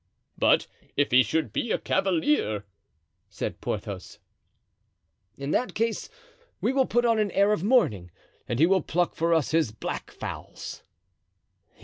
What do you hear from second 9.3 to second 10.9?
us his black fowls."